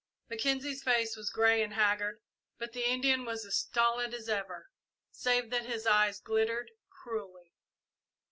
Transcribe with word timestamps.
Mackenzie's 0.31 0.81
face 0.81 1.15
was 1.15 1.29
grey 1.29 1.61
and 1.61 1.75
haggard, 1.75 2.21
but 2.57 2.73
the 2.73 2.89
Indian 2.89 3.23
was 3.23 3.45
as 3.45 3.57
stolid 3.59 4.15
as 4.15 4.27
ever, 4.27 4.71
save 5.11 5.51
that 5.51 5.65
his 5.67 5.85
eyes 5.85 6.19
glittered 6.19 6.71
cruelly. 6.89 7.53